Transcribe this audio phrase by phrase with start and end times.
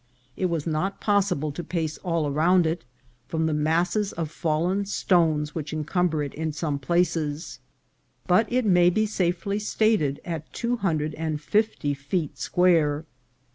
[0.35, 2.85] It was not possible to pace all around it,
[3.27, 7.59] from the masses of fallen stones which encumber it in some places,
[8.25, 13.05] but it may be safely stated at two hundred and fifty feet square.